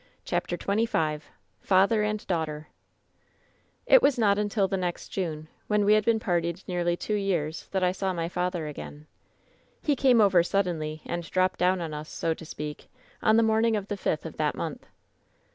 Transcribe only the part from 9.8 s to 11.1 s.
came over suddenly